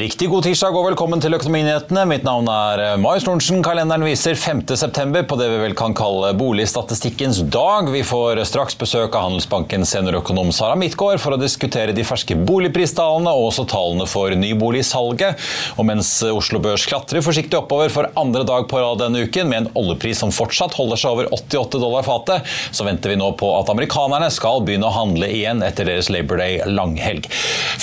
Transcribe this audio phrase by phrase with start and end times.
[0.00, 2.06] riktig god tirsdag og velkommen til Økonominyhetene.
[2.08, 3.58] Mitt navn er eh, Marius Lorentzen.
[3.64, 5.20] Kalenderen viser 5.9.
[5.28, 7.90] på det vi vel kan kalle boligstatistikkens dag.
[7.92, 13.34] Vi får straks besøk av Handelsbankens seniorøkonom Sara Midtgaard for å diskutere de ferske boligpristallene
[13.34, 15.42] og også tallene for nyboligsalget.
[15.76, 19.66] Og mens Oslo Børs klatrer forsiktig oppover for andre dag på rad denne uken, med
[19.66, 23.52] en oljepris som fortsatt holder seg over 88 dollar fatet, så venter vi nå på
[23.58, 27.28] at amerikanerne skal begynne å handle igjen etter deres Labor Day langhelg.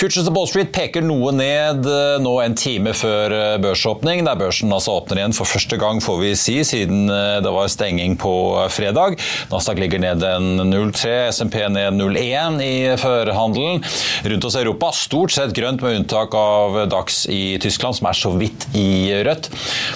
[0.00, 4.24] Futures of Wall Street peker noe ned ned eh, nå en time før eh, børsåpning,
[4.26, 7.70] der børsen altså åpner igjen for første gang, får vi si, siden eh, det var
[7.72, 8.32] stenging på
[8.72, 9.18] fredag.
[9.52, 13.82] Nasdaq ligger ned en 0,3, SMP ned 0,1 i førhandelen.
[14.28, 18.18] Rundt oss i Europa stort sett grønt, med unntak av Dax i Tyskland, som er
[18.18, 19.50] så vidt i rødt.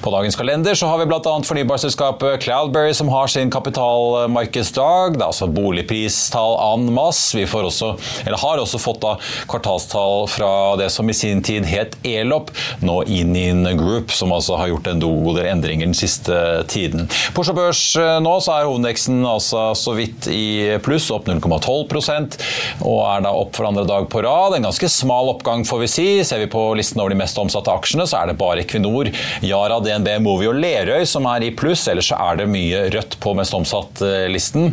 [0.05, 1.35] På dagens kalender så har vi bl.a.
[1.49, 5.17] fornybarselskapet Cloudberry, som har sin kapitalmarkedsdag.
[5.17, 7.37] Det er altså boligpristall an masse.
[7.39, 7.95] Vi også,
[8.27, 9.17] har også fått da
[9.51, 12.51] kvartalstall fra det som i sin tid het Elop,
[12.83, 16.37] nå Inin Group, som altså har gjort en god del endringer den siste
[16.71, 17.09] tiden.
[17.35, 22.81] På Oslo Børs eh, nå så er hovedveksten altså så vidt i pluss, opp 0,12
[22.83, 24.57] og er da opp for andre dag på rad.
[24.57, 26.07] En ganske smal oppgang, får vi si.
[26.27, 29.11] Ser vi på listen over de mest omsatte aksjene, så er det bare Equinor,
[29.45, 31.85] Yara, DNB, Movi og Lerøy som er i pluss.
[31.91, 34.73] Ellers så er det mye rødt på mest omsatt-listen.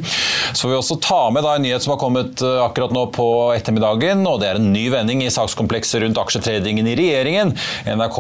[0.54, 3.08] Så får vi også ta med da en nyhet som har kommet eh, akkurat nå
[3.16, 7.19] på ettermiddagen, og det er en ny vending i sakskomplekset rundt aksjetradingen i regjeringen.
[7.28, 8.20] NRK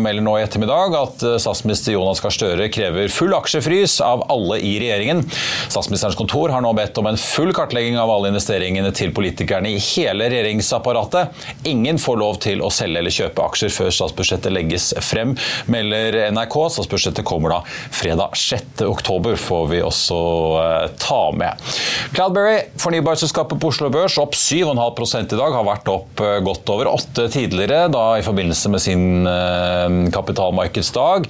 [0.00, 4.60] melder nå i ettermiddag at eh, statsminister Jonas Gahr Støre krever full aksjefrys av alle
[4.64, 5.22] i regjeringen.
[5.68, 9.80] Statsministerens kontor har nå bedt om en full kartlegging av alle investeringene til politikerne i
[9.90, 11.34] hele regjeringsapparatet.
[11.68, 15.36] Ingen får lov til å selge eller kjøpe aksjer før statsbudsjettet legges frem,
[15.70, 16.56] melder NRK.
[16.76, 18.84] Statsbudsjettet kommer da fredag 6.
[18.88, 20.20] oktober, får vi også
[20.62, 21.70] eh, ta med.
[22.16, 26.90] Cloudberry, fornybarselskapet på Oslo Børs, opp 7,5 i dag, har vært opp eh, godt over
[26.94, 31.28] 8 tidligere da i forbindelse med sin eh, kapitalmarkedsdag.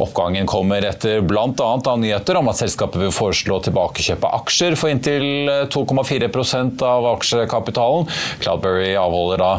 [0.00, 1.70] Oppgangen kommer etter bl.a.
[1.78, 8.08] av nyheter om at selskapet vil foreslå tilbakekjøp av aksjer for inntil 2,4% av aksjekapitalen.
[8.42, 9.52] Cloudberry avholder da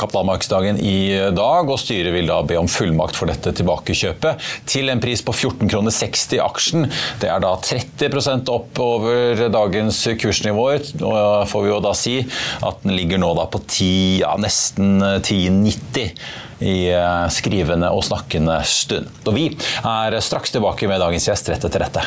[0.00, 5.02] kapitalmarkedsdagen i dag, og styret vil da be om fullmakt for dette tilbakekjøpet til en
[5.02, 6.88] pris på 14,60 kroner aksjen.
[7.22, 10.90] Det er da 30% opp over dagens kursnivåer.
[11.02, 12.16] og får vi jo da si
[12.64, 16.14] at den ligger nå da på 10, ja, nesten 10,90
[16.64, 19.10] i eh, skrivende og snakkende stund.
[19.26, 19.48] Og vi
[19.84, 22.06] er straks tilbake med dagens gjest rett etter dette.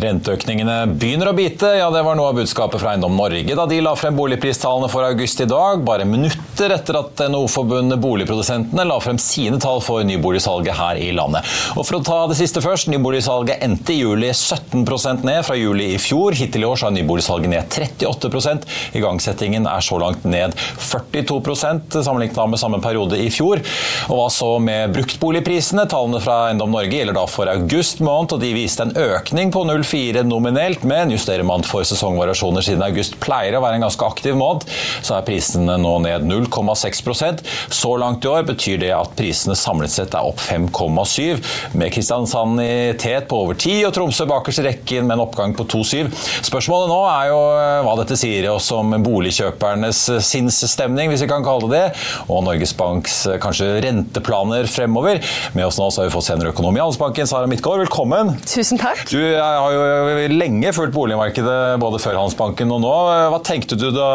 [0.00, 1.74] Renteøkningene begynner å bite.
[1.76, 5.04] Ja, Det var noe av budskapet fra Eiendom Norge da de la frem boligpristallene for
[5.04, 10.76] august i dag, bare minutter etter at NHO-forbundet Boligprodusentene la frem sine tall for nyboligsalget
[10.78, 11.44] her i landet.
[11.76, 12.88] Og For å ta det siste først.
[12.90, 16.36] Nyboligsalget endte i juli 17% ned fra juli i fjor.
[16.38, 22.40] Hittil i år så er nyboligsalget ned 38 Igangsettingen er så langt ned 42% sammenlignet
[22.50, 23.60] med samme periode i fjor.
[24.08, 25.86] Og Hva så med bruktboligprisene?
[25.90, 29.64] Tallene fra Eiendom Norge gjelder da for august måned, og de viste en økning på
[29.68, 34.06] 0 0,04 nominelt, men justerer man for sesongvariasjoner siden august pleier å være en ganske
[34.06, 34.66] aktiv måned,
[35.02, 37.42] så er prisene nå ned 0,6%
[37.74, 41.40] Så langt i år betyr det at prisene samlet sett er opp 5,7,
[41.78, 45.56] med Kristiansand i tet på over 10 og Tromsø bakerst i rekken med en oppgang
[45.58, 46.10] på 2,7.
[46.46, 51.30] Spørsmålet nå er jo eh, hva dette sier oss om boligkjøpernes eh, sinnsstemning, hvis vi
[51.30, 55.20] kan kalle det det, og Norges Banks eh, kanskje renteplaner fremover.
[55.56, 58.34] Med oss nå så har vi fått seniorøkonom i Handelsbanken, Sara Midtgaard, velkommen.
[58.48, 59.02] Tusen takk.
[59.10, 62.94] Du har har jo lenge fulgt boligmarkedet både før Handelsbanken og nå.
[63.32, 64.10] Hva tenkte du da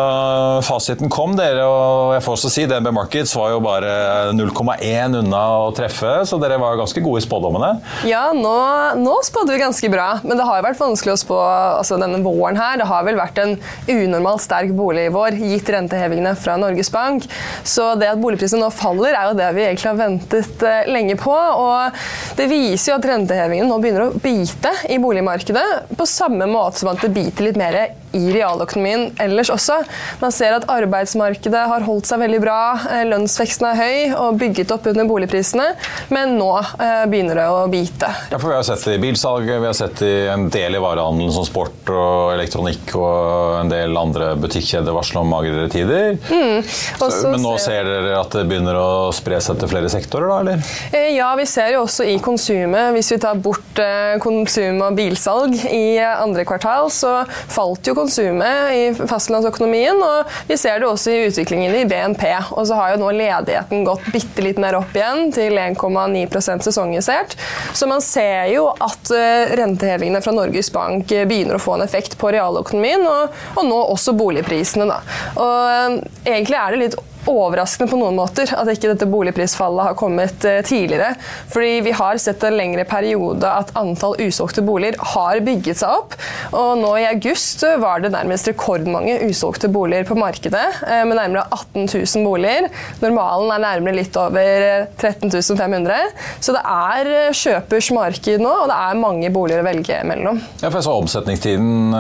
[0.66, 1.36] fasiten kom?
[1.38, 3.92] Dere og jeg får også si DNB Markets var jo bare
[4.36, 7.72] 0,1 unna å treffe, så dere var ganske gode i spådommene?
[8.10, 8.56] Ja, nå,
[9.02, 12.22] nå spådde vi ganske bra, men det har jo vært vanskelig å spå altså denne
[12.26, 12.80] våren her.
[12.82, 13.56] Det har vel vært en
[13.92, 17.28] unormalt sterk boligvår gitt rentehevingene fra Norges Bank.
[17.68, 21.18] Så det at boligprisene nå faller, er jo det vi egentlig har ventet eh, lenge
[21.20, 21.34] på.
[21.36, 26.46] Og det viser jo at rentehevingene nå begynner å bite i boligmarkedet markedet, på samme
[26.46, 29.80] måte som at det biter litt mer i realøkonomien ellers også.
[30.22, 32.60] Man ser at arbeidsmarkedet har holdt seg veldig bra,
[32.90, 35.68] eh, lønnsveksten er høy og bygget opp under boligprisene,
[36.16, 38.12] men nå eh, begynner det å bite.
[38.32, 40.78] Ja, for Vi har sett det i bilsalget, vi har sett det i en del
[40.78, 46.16] i varehandelen som sport og elektronikk og en del andre butikkjeder varsler om magrere tider.
[46.30, 46.64] Mm.
[46.66, 50.40] Så, men nå ser dere at det begynner å spre seg til flere sektorer, da,
[50.44, 50.74] eller?
[50.96, 52.94] Eh, ja, vi ser jo også i konsumet.
[52.96, 53.84] Hvis vi tar bort
[54.24, 57.18] konsum og bilsalg i andre kvartal, så
[57.52, 60.02] falt jo konsumet i fastlandsøkonomien.
[60.04, 62.26] Og vi ser det også i utviklingen i BNP.
[62.56, 67.38] Og så har jo nå ledigheten gått bitte litt ned opp igjen til 1,9% sesongisert.
[67.74, 72.18] Så man ser jo at eh, rentehevingene fra Norges Bank begynner å få en effekt
[72.22, 74.88] på realøkonomien, og, og nå også boligprisene.
[74.90, 75.02] Da.
[75.36, 76.00] Og eh,
[76.36, 80.62] egentlig er det litt overraskende på noen måter at ikke dette boligprisfallet har kommet eh,
[80.66, 81.16] tidligere.
[81.52, 86.16] Fordi vi har sett en lengre periode at antall usolgte boliger har bygget seg opp.
[86.56, 91.46] Og nå i august var det nærmest rekordmange usolgte boliger på markedet, eh, med nærmere
[91.50, 92.70] 18 000 boliger.
[93.04, 96.14] Normalen er nærmere litt over 13 eh, 500.
[96.44, 100.42] Så det er kjøpers marked nå, og det er mange boliger å velge mellom.
[100.62, 101.94] Ja, for jeg så Omsetningstiden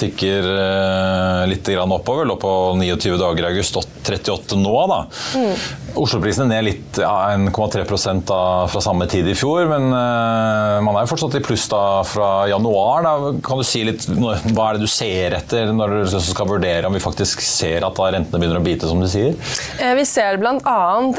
[0.00, 0.46] tikker
[1.50, 5.06] litt oppover, lå på 29 dager i august, 38 nå, da.
[5.38, 5.54] Mm.
[5.98, 8.32] Oslo-prisene ned litt, ja, 1,3%
[8.72, 12.46] fra samme tid i fjor, men uh, man er jo fortsatt i pluss da fra
[12.48, 13.04] januar.
[13.04, 13.32] Da.
[13.44, 16.96] Kan du si litt, Hva er det du ser etter når du skal vurdere om
[16.96, 19.36] vi faktisk ser at rentene begynner å bite, som du sier?
[19.82, 20.78] Eh, vi ser bl.a.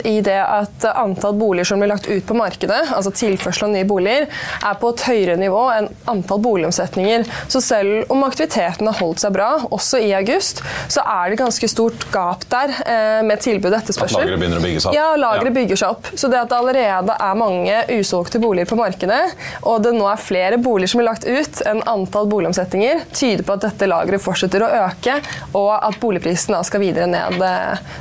[0.09, 3.87] i det at antall boliger som blir lagt ut på markedet, altså tilførsel av nye
[3.89, 4.27] boliger,
[4.63, 7.27] er på et høyere nivå enn antall boligomsetninger.
[7.51, 11.69] Så selv om aktiviteten har holdt seg bra, også i august, så er det ganske
[11.71, 12.73] stort gap der.
[12.83, 14.33] Eh, med tilbud og etterspørsel.
[14.63, 14.97] Lageret seg opp?
[14.97, 15.55] Ja, lageret ja.
[15.59, 16.09] bygger seg opp.
[16.19, 19.21] Så det at det allerede er mange usolgte boliger på markedet,
[19.61, 23.57] og det nå er flere boliger som er lagt ut enn antall boligomsetninger, tyder på
[23.57, 25.19] at dette lageret fortsetter å øke,
[25.53, 27.39] og at boligprisen da skal videre ned,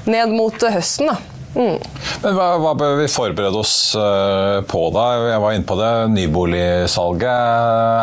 [0.08, 1.12] ned mot høsten.
[1.12, 1.20] da.
[1.52, 1.76] Mm.
[2.22, 5.06] Men hva, hva, bør vi forberede oss uh, på da?
[5.34, 5.90] Jeg var inne på det.
[6.14, 7.26] Nyboligsalget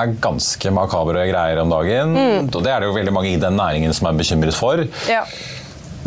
[0.04, 2.13] er ganske makabre greier om dagen.
[2.13, 2.51] Mm.
[2.51, 4.86] Og det er det jo veldig mange i den næringen som er bekymret for.
[5.10, 5.25] Ja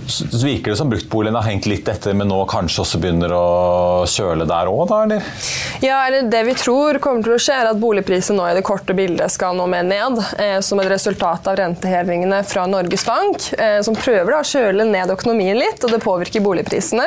[0.09, 4.07] så virker det som bruktboligen har hengt litt etter, men nå kanskje også begynner å
[4.09, 5.29] kjøle der òg, da, eller?
[5.83, 8.65] Ja, eller det vi tror kommer til å skje, er at boligprisen nå i det
[8.67, 13.49] korte bildet skal nå mer ned, eh, som et resultat av rentehevingene fra Norges Bank,
[13.59, 17.07] eh, som prøver da, å kjøle ned økonomien litt, og det påvirker boligprisene.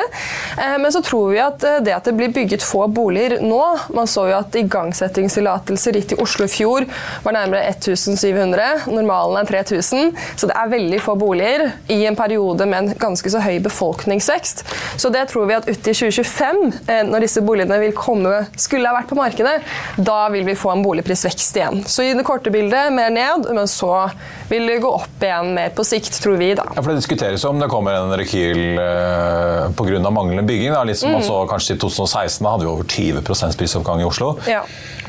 [0.56, 3.62] Eh, men så tror vi at eh, det at det blir bygget få boliger nå
[3.96, 6.86] Man så jo at igangsettingstillatelser gitt i Oslo i fjor
[7.24, 12.66] var nærmere 1700, normalen er 3000, så det er veldig få boliger i en periode
[12.68, 14.62] med en en ganske så høy befolkningsvekst.
[15.00, 18.94] Så det tror vi at uti 2025, eh, når disse boligene vil komme, skulle ha
[19.00, 19.56] vært på markedet,
[19.98, 21.82] da vil vi få en boligprisvekst igjen.
[21.88, 24.10] Så i det korte bildet mer ned, men så
[24.50, 26.52] vil det gå opp igjen mer på sikt, tror vi.
[26.54, 26.64] da.
[26.74, 30.10] Ja, for Det diskuteres om det kommer en rekyl eh, pga.
[30.10, 30.72] manglende bygging.
[30.72, 30.84] Da.
[30.84, 31.18] Litt som Mm.
[31.20, 34.38] man så kanskje i 2016, da hadde vi over 20% prisoppgang i Oslo.
[34.46, 34.62] Ja.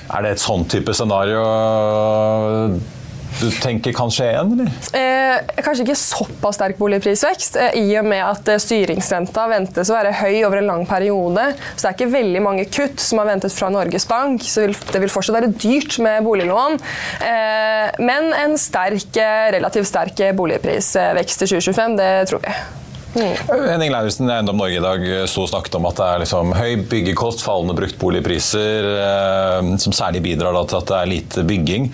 [0.09, 1.41] Er det et sånn type scenario
[3.41, 4.71] du tenker kan skje igjen, eller?
[4.97, 9.97] Eh, kanskje ikke såpass sterk boligprisvekst, eh, i og med at eh, styringsrenta ventes å
[9.97, 11.49] være høy over en lang periode.
[11.75, 15.03] Så det er ikke veldig mange kutt som er ventet fra Norges Bank, så det
[15.03, 16.79] vil fortsatt være dyrt med boliglån.
[17.27, 22.57] Eh, men en sterk, eh, relativt sterk boligprisvekst i 2025, det tror vi.
[23.17, 26.75] Henning Lauritzen Eiendom Norge i dag sto og snakket om at det er liksom høy
[26.91, 31.91] byggekost, fallende bruktboligpriser, eh, som særlig bidrar da til at det er lite bygging.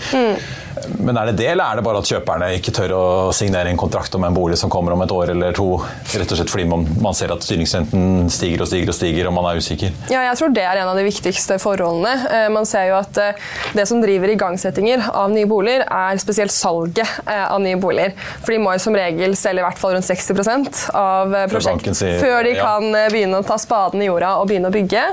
[1.00, 3.04] Men er det det, eller er det bare at kjøperne ikke tør å
[3.36, 5.68] signere en kontrakt om en bolig som kommer om et år eller to,
[6.12, 9.36] rett og slett fordi man, man ser at styringsrenten stiger og stiger og stiger, og
[9.38, 9.94] man er usikker?
[10.12, 12.14] Ja, jeg tror det er en av de viktigste forholdene.
[12.28, 13.40] Eh, Man ser jo at eh,
[13.78, 18.18] det som driver igangsettinger av nye boliger, er spesielt salget eh, av nye boliger.
[18.44, 21.54] For de må jo som regel selge i hvert fall rundt 60% av eh, Før
[21.54, 22.64] prosjektet sier- før de ja.
[22.66, 25.04] kan eh, begynne å ta spaden i jorda og begynne å bygge.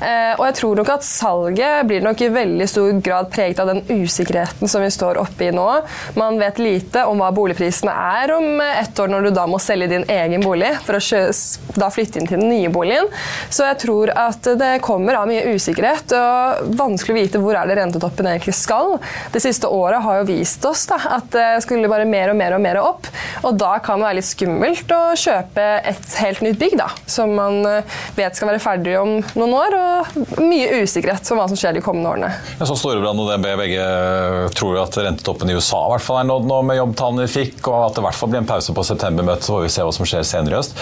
[0.00, 3.70] Eh, Og jeg tror nok at salget blir nok i veldig stor grad preget av
[3.72, 5.66] den usikkerheten som vi står oppe i nå.
[6.16, 9.58] Man vet lite om hva boligprisene er om eh, ett år, når du da må
[9.62, 11.02] selge din egen bolig for å
[11.76, 13.08] da flytte inn til den nye boligen.
[13.50, 17.66] Så jeg tror at det kommer av mye usikkerhet og vanskelig å vite hvor er
[17.70, 18.96] det rentetoppen egentlig skal.
[19.34, 22.54] Det siste året har jo vist oss da, at det skulle bare mer og mer
[22.56, 23.08] og mer opp.
[23.44, 27.32] Og da kan det være litt skummelt å kjøpe et helt nytt bygg da, som
[27.34, 31.58] man eh, vet skal være ferdig om noen år, og mye usikkerhet om hva som
[31.58, 32.30] skjer de kommende årene.
[32.60, 33.88] Ja, så Storebrand og DNB begge
[34.56, 37.32] tror jo at rentetoppen i USA i hvert fall er nådd nå med jobbtallene vi
[37.34, 39.72] fikk, og at det i hvert fall blir en pause på septembermøtet, så får vi
[39.74, 40.78] se hva som skjer senere i høst.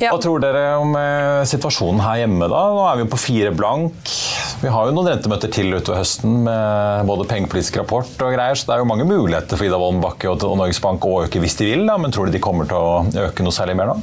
[0.00, 0.12] Ja.
[0.12, 2.62] Hva tror dere om eh, situasjonen her hjemme da?
[2.74, 4.14] Nå er vi jo på fire blank.
[4.62, 8.70] Vi har jo noen rentemøter til utover høsten med både pengepolitisk rapport og greier, så
[8.70, 11.40] det er jo mange muligheter for Ida Wolden Bakke og og Norges Bank å øke
[11.42, 13.92] hvis de vil, da, men tror du de kommer til å øke noe særlig mer
[13.92, 13.96] nå?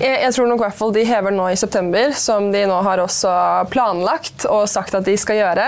[0.00, 2.78] Jeg, jeg tror nok i hvert fall de hever nå i september, som de nå
[2.86, 3.32] har også
[3.72, 5.66] planlagt og sagt at de skal gjøre.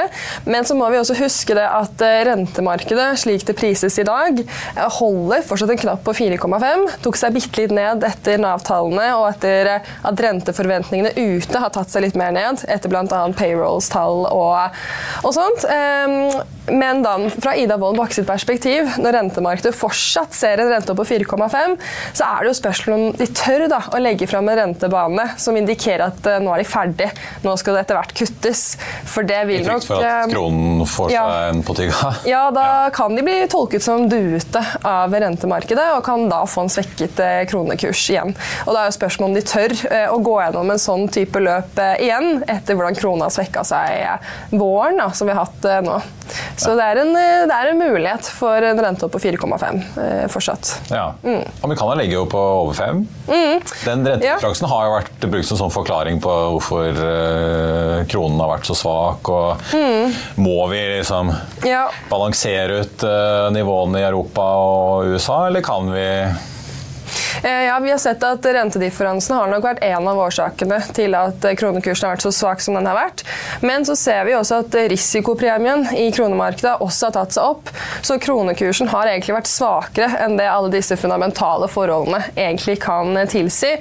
[0.49, 4.41] Men så må vi også huske det at eh, rentemarkedet, slik det prises i dag,
[4.41, 6.87] eh, holder fortsatt en knapp på 4,5.
[7.05, 11.93] Tok seg bitte litt ned etter Nav-tallene og etter eh, at renteforventningene ute har tatt
[11.93, 13.23] seg litt mer ned, etter bl.a.
[13.39, 14.83] payrolls-tall og,
[15.25, 15.67] og sånt.
[15.71, 20.95] Ehm, Men da, fra Ida Wolden Bakke sitt perspektiv, når rentemarkedet fortsatt ser en rente
[20.95, 21.75] opp på 4,5,
[22.17, 25.57] så er det jo spørsmål om de tør da, å legge fram en rentebane som
[25.59, 27.09] indikerer at uh, nå er de ferdig,
[27.45, 28.65] nå skal det etter hvert kuttes.
[29.11, 32.13] For det I vil nok frykt for at eh, kronen får seg en på tygga?
[32.33, 36.73] ja, da kan de bli tolket som duete av rentemarkedet og kan da få en
[36.73, 38.35] svekket eh, kronekurs igjen.
[38.67, 39.77] Og da er jo spørsmålet om de tør
[40.15, 45.11] å gå gjennom en sånn type løp igjen, etter hvordan krona svekka seg våren, da,
[45.15, 45.99] som vi har hatt nå.
[46.57, 50.27] Så det, er en, det er en mulighet for en rente opp på 4,5 eh,
[50.33, 50.73] fortsatt.
[50.91, 51.15] Ja.
[51.23, 51.43] Mm.
[51.61, 52.75] Amerikanerne ligger jo på over
[53.85, 54.37] Den ja.
[54.41, 59.29] har jo vært brukt som sånn forklaring på hvorfor eh, kronen har vært så svak.
[59.29, 60.15] Og Mm.
[60.37, 61.33] Må vi liksom
[61.65, 61.89] Ja.
[62.11, 66.07] balansere ut eh, nivåene i Europa og USA, eller kan vi
[67.45, 71.57] Ja, Vi har sett at rentedifferansen har nok vært en av årsakene til at eh,
[71.59, 73.25] kronekursen har vært så svak som den har vært.
[73.61, 77.73] Men så ser vi også at risikopremien i kronemarkedet også har tatt seg opp.
[78.07, 83.29] Så kronekursen har egentlig vært svakere enn det alle disse fundamentale forholdene egentlig kan eh,
[83.31, 83.75] tilsi.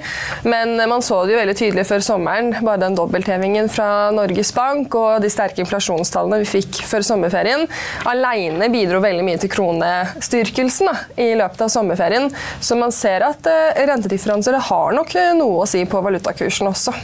[0.44, 4.52] Men eh, man så det jo veldig tydelig før sommeren, bare den dobbelthevingen fra Norges
[4.56, 7.64] Bank og de sterke inflasjonstallene vi fikk før sommerferien,
[8.10, 12.30] alene bidro veldig mye til kronestyrkelsen da, i løpet av sommerferien.
[12.60, 16.94] Så man ser at eh, rentedifferanser har nok eh, noe å si på valutakursen også,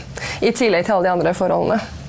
[0.45, 2.00] i tillegg til alle de andre forholdene.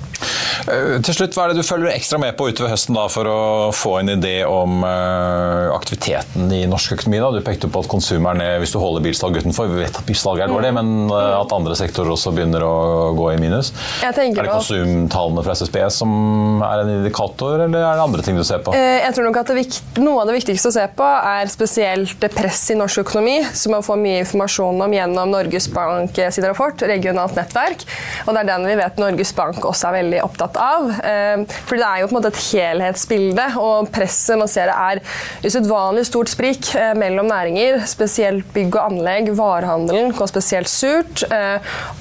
[0.67, 3.29] Eh, Til slutt, Hva er det du følger ekstra med på utover høsten da, for
[3.29, 3.37] å
[3.75, 7.21] få en idé om eh, aktiviteten i norsk økonomi?
[7.23, 7.31] Da?
[7.35, 9.71] Du pekte på at konsum er ned hvis du holder bilsalg utenfor.
[9.71, 12.75] Vi vet at bilsalg er dårlig, men eh, at andre sektorer også begynner å
[13.17, 13.73] gå i minus.
[14.03, 18.39] Jeg Er det konsumtallene fra SSB som er en indikator, eller er det andre ting
[18.39, 18.75] du ser på?
[18.77, 19.61] Jeg tror nok at det
[20.03, 23.85] Noe av det viktigste å se på er spesielt press i norsk økonomi, som man
[23.85, 27.85] får mye informasjon om gjennom Norges Bank sin rapport, regionalt nettverk.
[28.25, 30.89] Og det er den vi vet Norges Bank også er veldig opptatt opptatt av.
[31.03, 34.75] Eh, fordi det er jo på en måte et helhetsbilde, og presset man ser det
[34.75, 35.01] er
[35.43, 37.83] usedvanlig stort sprik eh, mellom næringer.
[37.89, 41.23] Spesielt bygg og anlegg, varehandelen går spesielt surt.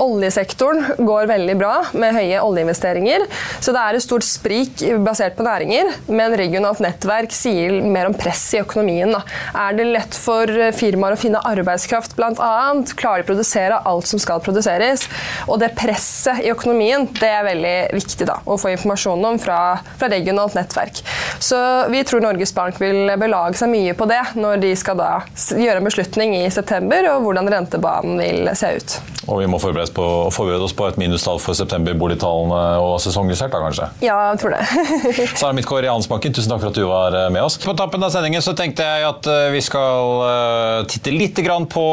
[0.02, 3.26] Oljesektoren går veldig bra med høye oljeinvesteringer.
[3.62, 8.16] Så det er et stort sprik basert på næringer, men regionalt nettverk sier mer om
[8.16, 9.12] press i økonomien.
[9.12, 12.52] Er det lett for firmaer å finne arbeidskraft bl.a.?
[12.98, 15.06] Klarer de å produsere alt som skal produseres?
[15.48, 19.58] Og det presset i økonomien det er veldig viktig da, å få informasjon om fra,
[19.98, 21.02] fra regionalt nettverk.
[21.42, 21.58] Så
[21.92, 25.80] vi tror Norges Bank vil belage seg mye på det når de skal da gjøre
[25.80, 29.00] en beslutning i september, og hvordan rentebanen vil se ut.
[29.30, 33.52] Og vi må forberede, på, forberede oss på et minustall for september, boligtallene og sesongjustert,
[33.54, 33.88] da kanskje?
[34.02, 34.62] Ja, jeg tror det.
[35.40, 37.58] Sara Midtgaard i Handelsbanken, tusen takk for at du var eh, med oss.
[37.62, 41.38] På tappen av sendingen så tenkte jeg at eh, vi skal eh, titte litt
[41.72, 41.84] på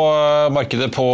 [0.53, 1.05] markedet på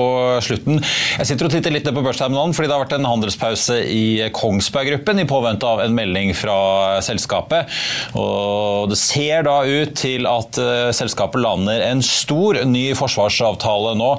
[0.43, 0.79] slutten.
[1.19, 4.05] Jeg sitter og titter litt ned på børsterminalen fordi det har vært en handelspause i
[4.35, 7.71] Kongsberg Gruppen i påvente av en melding fra selskapet.
[8.19, 10.59] Og det ser da ut til at
[10.95, 14.11] selskapet lander en stor ny forsvarsavtale nå,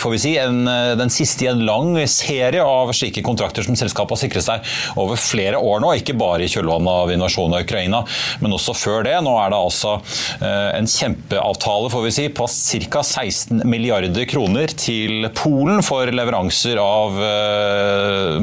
[0.00, 0.34] får vi si.
[0.40, 0.64] En,
[0.98, 5.20] den siste i en lang serie av slike kontrakter som selskapet har sikret seg over
[5.20, 5.92] flere år nå.
[6.00, 8.02] Ikke bare i kjølvannet av invasjonen av Ukraina,
[8.42, 9.16] men også før det.
[9.24, 9.96] Nå er det altså
[10.40, 13.04] eh, en kjempeavtale får vi si, på ca.
[13.04, 18.38] 16 milliarder kroner til Polen for leveranser av eh,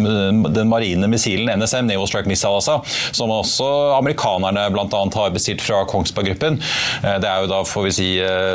[0.51, 2.79] den marine missilen NSM, Naval Strike Missile, altså,
[3.15, 5.01] som også amerikanerne bl.a.
[5.15, 6.59] har bestilt fra Kongsberg Gruppen.
[7.01, 8.09] Eh, det er jo da får vi si,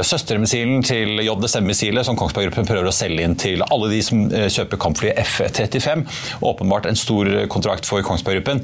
[0.07, 4.49] søstermissilen til JSM-missilet som Kongsberg Gruppen prøver å selge inn til alle de som Eh,
[4.53, 6.05] kjøper kampflyet F-35.
[6.47, 8.63] Åpenbart en stor kontrakt for Kongsberg Gruppen.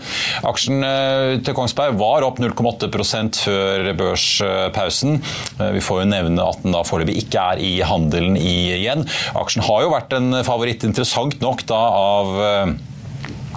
[0.49, 2.91] Aksjen eh, til Kongsberg var opp 0,8
[3.43, 5.21] før børspausen.
[5.59, 9.07] Eh, vi får jo nevne at den da foreløpig ikke er i handelen igjen.
[9.39, 12.35] Aksjen har jo vært en favoritt, interessant nok, da av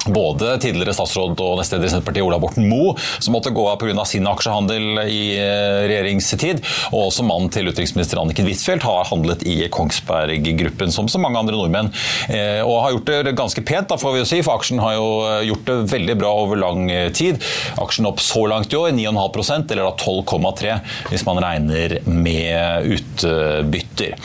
[0.06, 4.06] både tidligere statsråd og nestleder i Senterpartiet Ola Borten Moe, som måtte gå av pga.
[4.06, 9.58] sin aksjehandel i eh, regjeringstid, og også mannen til utenriksminister Anniken Huitfeldt har handlet i
[9.74, 11.92] Kongsberg Gruppen, som så mange andre nordmenn.
[12.30, 14.98] Eh, og har gjort det ganske pent, da, får vi jo si, for aksjen har
[14.98, 16.86] jo eh, gjort det veldig bra over lang
[17.16, 17.42] tid.
[17.82, 20.78] Aksjen opp så langt i år, 9,5% eller da 12,3
[21.10, 24.16] hvis man regner med utbytter.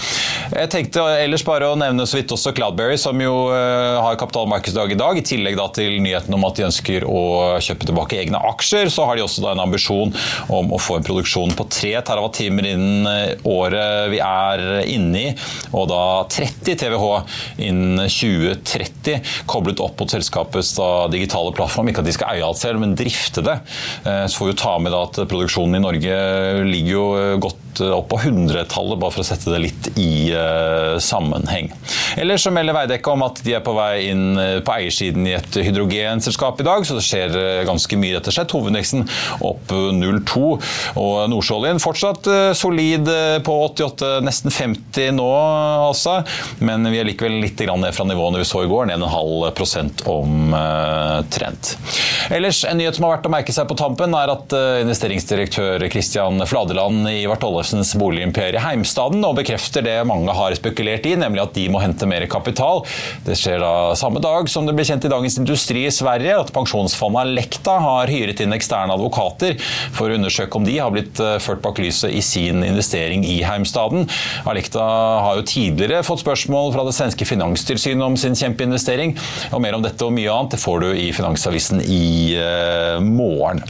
[0.51, 4.99] Jeg tenkte ellers bare å nevne så vidt også Cloudberry, som jo har kapitalmarkedsdag i
[4.99, 7.23] dag, i tillegg da til nyheten om at de ønsker å
[7.63, 10.15] kjøpe tilbake egne aksjer, så har de også en ambisjon
[10.53, 15.33] om å få en produksjon på 3 TWh innen eh, året vi er inne i,
[15.73, 20.75] og da 30 TWh innen 2030, koblet opp mot selskapets
[21.13, 21.91] digitale plattform.
[21.91, 23.59] Ikke at de skal eie alt selv, men drifte det.
[24.05, 26.21] Eh, så får vi ta med at produksjonen i Norge
[26.67, 27.07] ligger jo
[27.47, 31.71] godt opp på hundretallet, bare for å sette det litt i uh, sammenheng.
[32.21, 35.37] Ellers så melder Veidekke om at de er på vei inn uh, på eiersiden i
[35.37, 37.37] et hydrogenselskap i dag, så det skjer
[37.69, 38.55] ganske mye rett og slett.
[38.57, 39.07] Hovedveksten
[39.47, 40.45] opp 0,2.
[41.01, 42.29] Og nordsjøoljen fortsatt
[42.59, 43.09] solid
[43.47, 46.21] på 88, nesten 50 nå altså,
[46.65, 49.47] men vi er likevel litt ned fra nivåene vi så i går, ned en halv
[49.57, 51.75] prosent omtrent.
[52.33, 56.41] Ellers, en nyhet som har vært å merke seg på tampen, er at investeringsdirektør Kristian
[56.49, 61.53] Fladeland i Vart Tollefsens boligimperium Heimstaden og bekrefter det mange har spekulert i, nemlig at
[61.57, 62.83] de må hente mer kapital.
[63.27, 66.53] Det skjer da samme dag som det ble kjent i Dagens Industri i Sverige at
[66.57, 69.59] pensjonsfondet Alekta har hyret inn eksterne advokater
[69.93, 73.41] for å undersøke om de har blitt eh, ført bak lyset i sin investering i
[73.45, 74.09] Heimstaden.
[74.49, 74.87] Alekta
[75.27, 79.17] har jo tidligere fått spørsmål fra det svenske finanstilsynet om sin kjempeinvestering,
[79.53, 82.05] og mer om dette og mye annet får du i Finansavisen i
[82.41, 83.61] uh, morgen.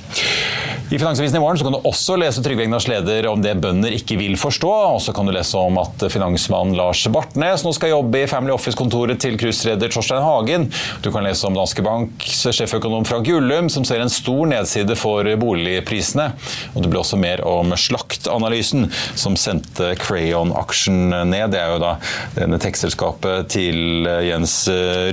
[0.90, 4.18] I Finansavisen i morgen kan du også lese Trygve Egnars leder om det bønder ikke
[4.20, 4.70] vil forstå.
[4.94, 8.52] Og så kan du lese om at finansmann Lars Bartnes nå skal jobbe i Family
[8.52, 10.68] Office-kontoret til cruisereder Torstein Hagen.
[11.02, 15.24] Du kan lese om Danske Banks sjeføkonom Frank Gullum, som ser en stor nedside for
[15.40, 16.30] boligprisene.
[16.74, 21.54] Og det blir også mer om Slaktanalysen, som sendte Crayon-aksjen ned.
[21.54, 21.94] Det er jo da
[22.36, 24.62] denne tekstselskapet til Jens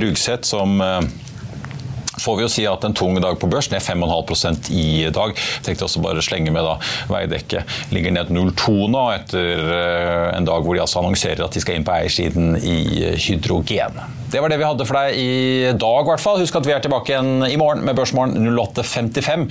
[0.04, 0.82] Rugseth som
[2.22, 5.34] får vi jo si at en tung dag på børs, ned 5,5 i dag.
[5.36, 6.78] Jeg tenkte også bare slenge med da
[7.12, 11.64] Veidekke ligger ned 0,2 nå, etter eh, en dag hvor de altså annonserer at de
[11.64, 12.78] skal inn på eiersiden i
[13.28, 14.02] hydrogen.
[14.28, 16.42] Det var det vi hadde for deg i dag, i hvert fall.
[16.42, 19.46] Husk at vi er tilbake igjen i morgen med Børsmorgen 08.55.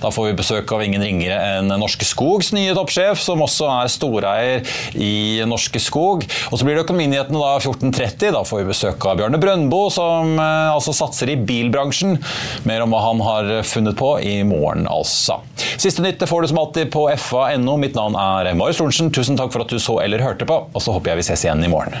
[0.00, 3.90] Da får vi besøk av ingen ringere enn Norske Skogs nye toppsjef, som også er
[3.92, 6.24] storeier i Norske Skog.
[6.48, 8.32] Og så blir det Økonominyhetene da 14.30.
[8.38, 12.16] Da får vi besøk av Bjørne Brøndbo, som eh, altså satser i bilbransjen.
[12.68, 15.42] Mer om hva han har funnet på i morgen, altså.
[15.76, 17.76] Siste nytt får du som alltid på fa.no.
[17.82, 19.12] Mitt navn er Marius Lorentzen.
[19.12, 21.46] Tusen takk for at du så eller hørte på, og så håper jeg vi ses
[21.46, 22.00] igjen i morgen.